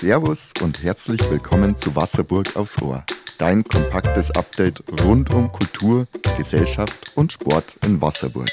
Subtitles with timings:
[0.00, 3.04] Servus und herzlich willkommen zu Wasserburg aufs Ohr.
[3.36, 6.06] Dein kompaktes Update rund um Kultur,
[6.38, 8.48] Gesellschaft und Sport in Wasserburg.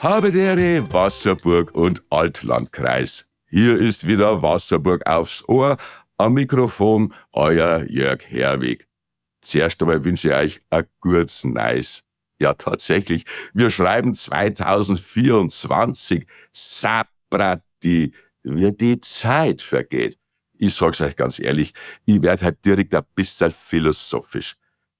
[0.00, 3.26] Habe Ehre, Wasserburg und Altlandkreis.
[3.50, 5.76] Hier ist wieder Wasserburg aufs Ohr.
[6.16, 8.88] Am Mikrofon euer Jörg Herwig.
[9.42, 12.02] Zuerst einmal wünsche ich euch ein gutes Nice.
[12.38, 13.26] Ja, tatsächlich.
[13.52, 16.26] Wir schreiben 2024.
[16.50, 18.14] Saprati,
[18.48, 20.18] wie die Zeit vergeht.
[20.58, 21.72] Ich sag's euch ganz ehrlich,
[22.04, 24.56] ich werd halt direkt ein bisschen philosophisch.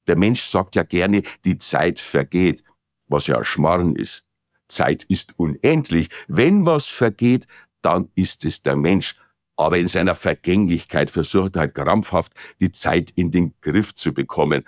[0.07, 2.63] Der Mensch sagt ja gerne, die Zeit vergeht,
[3.09, 4.25] was ja ein Schmarrn ist.
[4.69, 6.09] Zeit ist unendlich.
[6.29, 7.47] Wenn was vergeht,
[7.83, 9.17] dann ist es der Mensch.
[9.57, 14.65] Aber in seiner Vergänglichkeit versucht er halt krampfhaft, die Zeit in den Griff zu bekommen,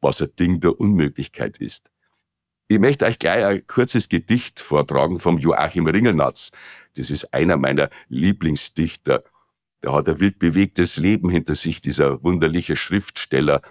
[0.00, 1.90] was ein Ding der Unmöglichkeit ist.
[2.66, 6.50] Ich möchte euch gleich ein kurzes Gedicht vortragen vom Joachim Ringelnatz.
[6.96, 9.24] Das ist einer meiner Lieblingsdichter.
[9.82, 13.62] Der hat ein wild bewegtes Leben hinter sich, dieser wunderliche Schriftsteller,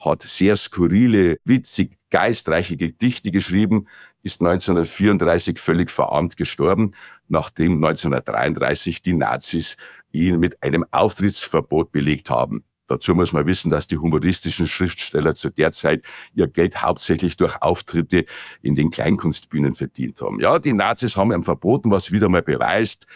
[0.00, 3.86] hat sehr skurrile, witzig, geistreiche Gedichte geschrieben,
[4.22, 6.94] ist 1934 völlig verarmt gestorben,
[7.28, 9.76] nachdem 1933 die Nazis
[10.12, 12.64] ihn mit einem Auftrittsverbot belegt haben.
[12.88, 16.02] Dazu muss man wissen, dass die humoristischen Schriftsteller zu der Zeit
[16.34, 18.24] ihr Geld hauptsächlich durch Auftritte
[18.62, 20.40] in den Kleinkunstbühnen verdient haben.
[20.40, 23.06] Ja, die Nazis haben ihm verboten, was wieder mal beweist,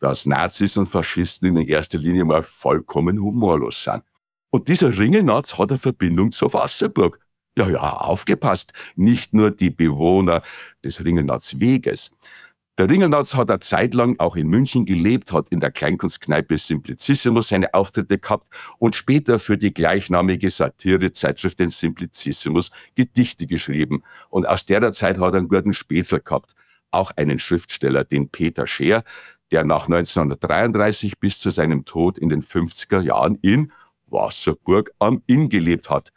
[0.00, 4.02] dass Nazis und Faschisten in erster Linie mal vollkommen humorlos sind.
[4.50, 7.20] Und dieser Ringelnatz hat eine Verbindung zur Wasserburg.
[7.56, 8.72] Ja, ja, aufgepasst.
[8.96, 10.42] Nicht nur die Bewohner
[10.84, 12.10] des Ringelnatzweges.
[12.80, 17.48] Der Ringelnatz hat eine Zeit lang auch in München gelebt, hat in der Kleinkunstkneipe Simplicissimus
[17.48, 18.46] seine Auftritte gehabt
[18.78, 24.02] und später für die gleichnamige Satirezeitschrift den Simplicissimus Gedichte geschrieben.
[24.30, 26.54] Und aus der Zeit hat er einen guten Spätzl gehabt.
[26.90, 29.04] Auch einen Schriftsteller, den Peter Scheer,
[29.50, 33.72] der nach 1933 bis zu seinem Tod in den 50er Jahren in
[34.06, 36.14] Wasserburg am Inn gelebt hat.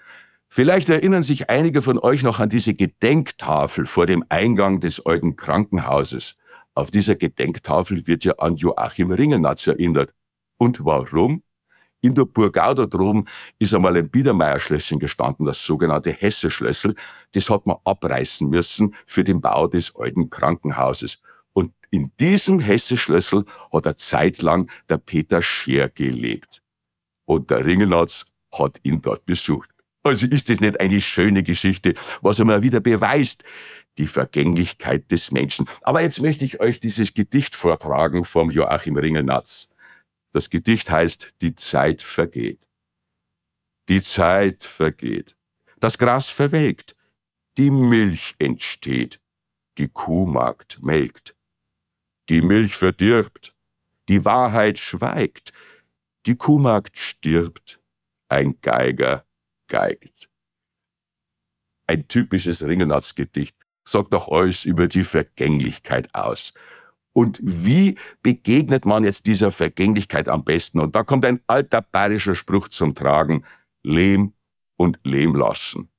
[0.47, 5.35] Vielleicht erinnern sich einige von euch noch an diese Gedenktafel vor dem Eingang des alten
[5.35, 6.37] Krankenhauses.
[6.75, 10.13] Auf dieser Gedenktafel wird ja an Joachim Ringelnatz erinnert.
[10.57, 11.43] Und warum?
[12.01, 13.25] In der Burgau da droben
[13.59, 16.95] ist einmal ein Biedermeierschlösschen gestanden, das sogenannte Hesse-Schlössel.
[17.31, 21.21] Das hat man abreißen müssen für den Bau des alten Krankenhauses.
[21.53, 26.61] Und in diesem Hesse-Schlössel hat er zeitlang der Peter Scheer gelebt.
[27.25, 29.72] Und der Ringelnatz hat ihn dort besucht.
[30.03, 33.43] Also ist das nicht eine schöne Geschichte, was er mal wieder beweist,
[33.97, 35.67] die Vergänglichkeit des Menschen.
[35.81, 39.69] Aber jetzt möchte ich euch dieses Gedicht vortragen vom Joachim Ringelnatz.
[40.33, 42.67] Das Gedicht heißt Die Zeit vergeht.
[43.87, 45.37] Die Zeit vergeht.
[45.79, 46.95] Das Gras verwelkt.
[47.57, 49.21] Die Milch entsteht.
[49.77, 51.35] Die Kuhmagd melkt.
[52.29, 53.55] Die Milch verdirbt.
[54.09, 55.53] Die Wahrheit schweigt.
[56.25, 57.79] Die Kuhmagd stirbt.
[58.27, 59.25] Ein Geiger
[59.73, 60.29] geigt.
[61.87, 66.53] Ein typisches Ringelnatz-Gedicht sagt doch alles über die Vergänglichkeit aus.
[67.11, 70.79] Und wie begegnet man jetzt dieser Vergänglichkeit am besten?
[70.79, 73.45] Und da kommt ein alter bayerischer Spruch zum Tragen.
[73.83, 74.33] Lehm
[74.77, 75.89] und Lehm lassen.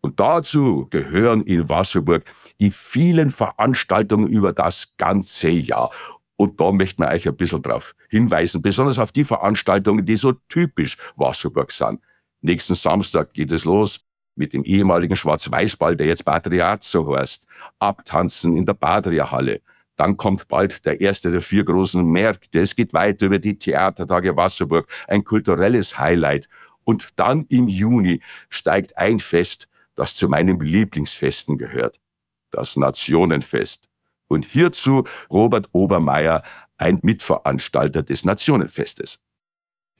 [0.00, 2.24] Und dazu gehören in Wasserburg
[2.60, 5.90] die vielen Veranstaltungen über das ganze Jahr.
[6.36, 10.32] Und da möchten wir euch ein bisschen drauf hinweisen, besonders auf die Veranstaltungen, die so
[10.48, 12.00] typisch Wasserburg sind.
[12.40, 14.00] Nächsten Samstag geht es los
[14.36, 17.46] mit dem ehemaligen Schwarz-Weiß-Ball, der jetzt Patriazzo heißt.
[17.78, 19.60] Abtanzen in der Badria-Halle.
[19.96, 22.60] Dann kommt bald der erste der vier großen Märkte.
[22.60, 24.88] Es geht weiter über die Theatertage Wasserburg.
[25.08, 26.48] Ein kulturelles Highlight.
[26.84, 32.00] Und dann im Juni steigt ein Fest, das zu meinen Lieblingsfesten gehört.
[32.52, 33.88] Das Nationenfest.
[34.28, 36.44] Und hierzu Robert Obermeier,
[36.76, 39.18] ein Mitveranstalter des Nationenfestes.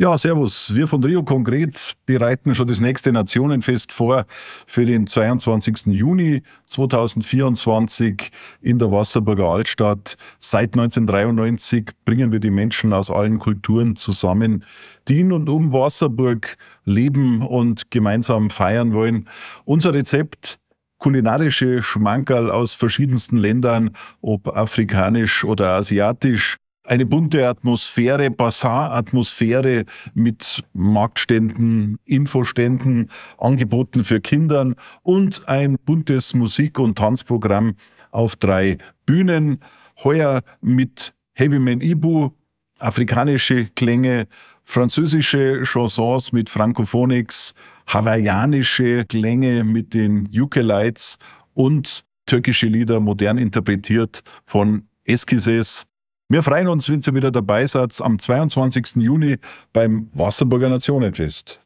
[0.00, 0.76] Ja, servus.
[0.76, 4.26] Wir von Rio Konkret bereiten schon das nächste Nationenfest vor
[4.69, 5.86] für den 22.
[5.86, 10.16] Juni 2024 in der Wasserburger Altstadt.
[10.38, 14.64] Seit 1993 bringen wir die Menschen aus allen Kulturen zusammen,
[15.08, 19.28] die in und um Wasserburg leben und gemeinsam feiern wollen.
[19.64, 20.61] Unser Rezept
[20.99, 23.90] kulinarische Schmankerl aus verschiedensten Ländern,
[24.20, 26.56] ob afrikanisch oder asiatisch,
[26.88, 36.96] eine bunte Atmosphäre, Basar-Atmosphäre mit Marktständen, Infoständen, Angeboten für Kindern und ein buntes Musik- und
[36.96, 37.75] Tanzprogramm
[38.11, 39.61] auf drei Bühnen.
[40.02, 42.31] Heuer mit Heavyman Ibu,
[42.79, 44.26] afrikanische Klänge,
[44.64, 47.52] französische Chansons mit Francophonics,
[47.87, 51.19] hawaiianische Klänge mit den Ukelites
[51.52, 55.88] und türkische Lieder modern interpretiert von Eskizes
[56.30, 58.96] Wir freuen uns, wenn ihr wieder dabei seid am 22.
[58.96, 59.38] Juni
[59.72, 61.58] beim Wasserburger Nationenfest.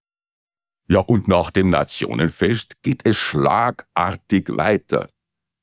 [0.87, 5.09] Ja, und nach dem Nationenfest geht es schlagartig weiter.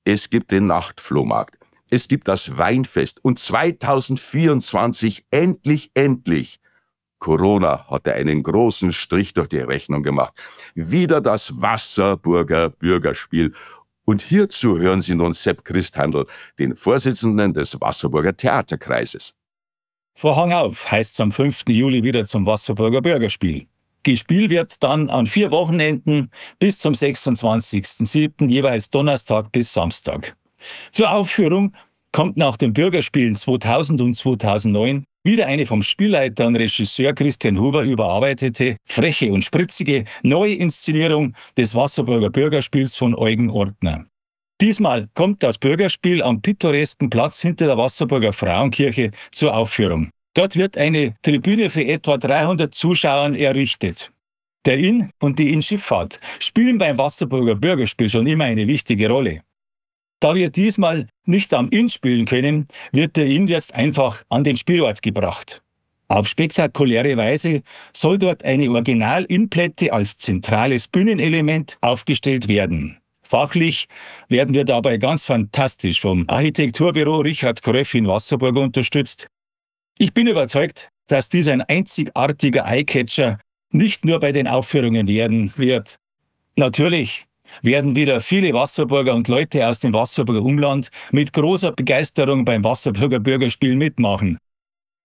[0.03, 1.57] Es gibt den Nachtflohmarkt,
[1.89, 6.59] es gibt das Weinfest und 2024 endlich, endlich.
[7.19, 10.33] Corona hatte einen großen Strich durch die Rechnung gemacht.
[10.75, 13.53] Wieder das Wasserburger Bürgerspiel.
[14.09, 16.25] Und hierzu hören Sie nun Sepp Christhandl,
[16.57, 19.35] den Vorsitzenden des Wasserburger Theaterkreises.
[20.15, 21.65] Vorhang auf heißt es am 5.
[21.67, 23.67] Juli wieder zum Wasserburger Bürgerspiel.
[24.01, 28.47] Gespielt wird dann an vier Wochenenden bis zum 26.07.
[28.47, 30.35] jeweils Donnerstag bis Samstag.
[30.91, 31.75] Zur Aufführung
[32.11, 37.83] kommt nach den Bürgerspielen 2000 und 2009 wieder eine vom Spielleiter und Regisseur Christian Huber
[37.83, 44.05] überarbeitete, freche und spritzige Neuinszenierung des Wasserburger Bürgerspiels von Eugen Ortner.
[44.61, 50.09] Diesmal kommt das Bürgerspiel am pittoresken Platz hinter der Wasserburger Frauenkirche zur Aufführung.
[50.35, 54.11] Dort wird eine Tribüne für etwa 300 Zuschauern errichtet.
[54.65, 59.41] Der Inn und die Innschifffahrt spielen beim Wasserburger Bürgerspiel schon immer eine wichtige Rolle.
[60.19, 64.57] Da wir diesmal nicht am Inn spielen können, wird der Inn jetzt einfach an den
[64.57, 65.61] Spielort gebracht.
[66.07, 67.61] Auf spektakuläre Weise
[67.93, 72.97] soll dort eine Original-Innplätte als zentrales Bühnenelement aufgestellt werden.
[73.21, 73.87] Fachlich
[74.27, 79.27] werden wir dabei ganz fantastisch vom Architekturbüro Richard Kröff in Wasserburg unterstützt,
[80.01, 83.37] ich bin überzeugt, dass dies ein einzigartiger Eyecatcher
[83.69, 85.97] nicht nur bei den Aufführungen werden wird.
[86.55, 87.25] Natürlich
[87.61, 93.19] werden wieder viele Wasserburger und Leute aus dem Wasserburger Umland mit großer Begeisterung beim Wasserburger
[93.19, 94.37] Bürgerspiel mitmachen.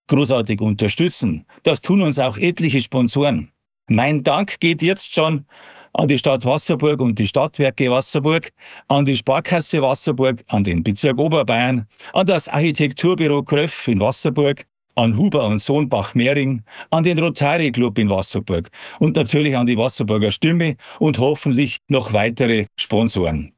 [0.09, 1.47] Großartig unterstützen.
[1.63, 3.51] Das tun uns auch etliche Sponsoren.
[3.89, 5.47] Mein Dank geht jetzt schon
[5.95, 8.51] an die Stadt Wasserburg und die Stadtwerke Wasserburg,
[8.89, 15.17] an die Sparkasse Wasserburg, an den Bezirk Oberbayern, an das Architekturbüro Kröff in Wasserburg, an
[15.17, 18.69] Huber und Sohnbach Mehring, an den Rotary Club in Wasserburg
[18.99, 23.53] und natürlich an die Wasserburger Stimme und hoffentlich noch weitere Sponsoren.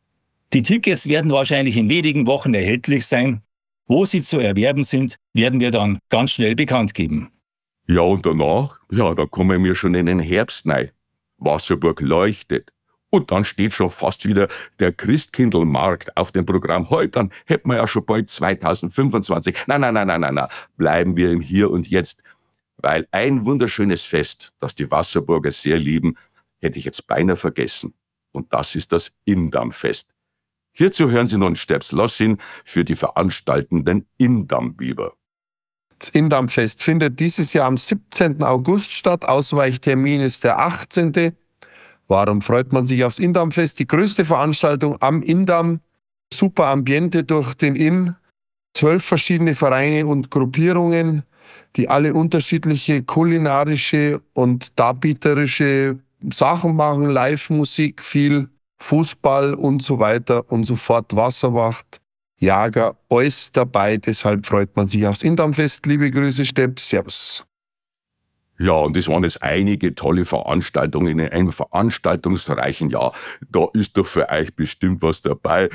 [0.53, 3.43] Die Tickets werden wahrscheinlich in wenigen Wochen erhältlich sein.
[3.89, 7.31] Wo sie zu erwerben sind, werden wir dann ganz schnell bekannt geben.
[7.87, 8.81] Ja, und danach?
[8.91, 10.91] Ja, da kommen wir schon in den Herbst rein.
[11.39, 12.73] Wasserburg leuchtet.
[13.17, 14.47] Und dann steht schon fast wieder
[14.79, 16.91] der Christkindlmarkt auf dem Programm.
[16.91, 19.57] Heute, dann hätten wir ja schon bald 2025.
[19.67, 20.49] Nein, nein, nein, nein, nein, nein.
[20.77, 22.23] Bleiben wir im Hier und Jetzt.
[22.77, 26.19] Weil ein wunderschönes Fest, das die Wasserburger sehr lieben,
[26.61, 27.95] hätte ich jetzt beinahe vergessen.
[28.33, 30.13] Und das ist das Indammfest.
[30.73, 32.37] Hierzu hören Sie nun Steps Lossin
[32.67, 35.15] für die veranstaltenden Indammbiber.
[35.99, 38.43] Das Indammfest findet dieses Jahr am 17.
[38.43, 39.25] August statt.
[39.25, 41.35] Ausweichtermin ist der 18.
[42.09, 43.79] Warum freut man sich aufs Indammfest?
[43.79, 45.81] Die größte Veranstaltung am Indamm.
[46.33, 48.15] Super Ambiente durch den Inn.
[48.75, 51.23] Zwölf verschiedene Vereine und Gruppierungen,
[51.77, 55.99] die alle unterschiedliche kulinarische und darbieterische
[56.33, 57.07] Sachen machen.
[57.07, 58.49] Live-Musik, viel
[58.79, 61.17] Fußball und so weiter und so fort.
[61.17, 62.01] Wasserwacht,
[62.39, 63.97] Jager, alles dabei.
[63.97, 65.87] Deshalb freut man sich aufs Indammfest.
[65.87, 66.79] Liebe Grüße, Stepp.
[66.79, 67.47] Servus.
[68.59, 73.13] Ja, und es waren jetzt einige tolle Veranstaltungen in einem veranstaltungsreichen Jahr.
[73.51, 75.69] Da ist doch für euch bestimmt was dabei.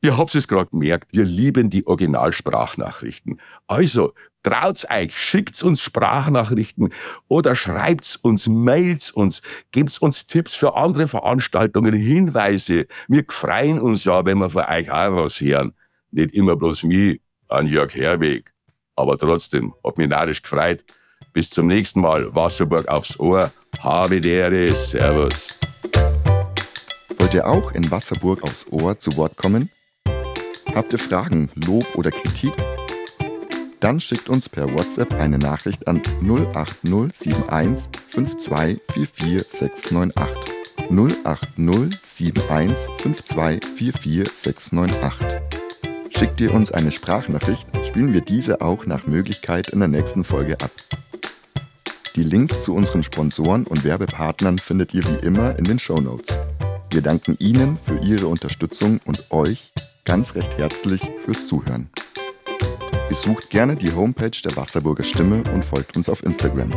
[0.00, 3.40] Ihr habt es gerade gemerkt, wir lieben die Originalsprachnachrichten.
[3.66, 4.14] Also,
[4.44, 6.92] traut's euch, schickt's uns Sprachnachrichten
[7.26, 9.42] oder schreibt's uns, mailt's uns,
[9.72, 12.86] gebt's uns Tipps für andere Veranstaltungen, Hinweise.
[13.08, 15.72] Wir freuen uns ja, wenn wir von euch auch was hören.
[16.12, 18.52] Nicht immer bloß mich, an Jörg Herweg.
[18.94, 20.84] Aber trotzdem, hat mich narrisch gefreut.
[21.32, 22.34] Bis zum nächsten Mal.
[22.34, 23.52] Wasserburg aufs Ohr.
[23.80, 24.74] Habe Dere.
[24.74, 25.48] Servus.
[27.16, 29.70] Wollt ihr auch in Wasserburg aufs Ohr zu Wort kommen?
[30.74, 32.52] Habt ihr Fragen, Lob oder Kritik?
[33.80, 40.12] Dann schickt uns per WhatsApp eine Nachricht an 08071 5244698.
[40.90, 45.40] 08071 5244698.
[46.10, 50.54] Schickt ihr uns eine Sprachnachricht, spielen wir diese auch nach Möglichkeit in der nächsten Folge
[50.60, 50.72] ab.
[52.18, 56.36] Die Links zu unseren Sponsoren und Werbepartnern findet ihr wie immer in den Show Notes.
[56.90, 59.72] Wir danken Ihnen für Ihre Unterstützung und euch
[60.04, 61.90] ganz recht herzlich fürs Zuhören.
[63.08, 66.72] Besucht gerne die Homepage der Wasserburger Stimme und folgt uns auf Instagram.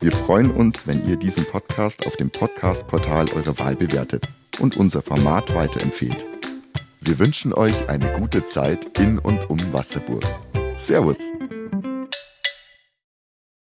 [0.00, 4.30] Wir freuen uns, wenn ihr diesen Podcast auf dem Podcast-Portal eurer Wahl bewertet
[4.60, 6.24] und unser Format weiterempfehlt.
[7.02, 10.24] Wir wünschen euch eine gute Zeit in und um Wasserburg.
[10.78, 11.18] Servus!